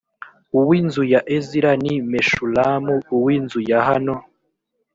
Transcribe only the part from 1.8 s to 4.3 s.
ni meshulamu uw inzu yahano